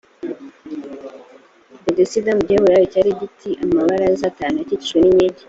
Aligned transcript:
betesida 1.83 2.31
mu 2.37 2.43
giheburayo 2.47 2.85
cyari 2.93 3.11
gi 3.19 3.27
te 3.39 3.49
amabaraza 3.65 4.23
atanu 4.31 4.55
akikijwe 4.63 4.97
n 5.01 5.05
inkingi 5.07 5.39